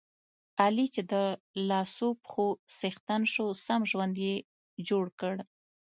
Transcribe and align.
علي 0.63 0.85
چې 0.93 1.01
د 1.11 1.13
لاسو 1.69 2.07
پښو 2.23 2.47
څښتن 2.77 3.21
شو، 3.33 3.47
سم 3.65 3.81
ژوند 3.91 4.15
یې 4.27 4.35
جوړ 4.87 5.05
کړ. 5.19 5.35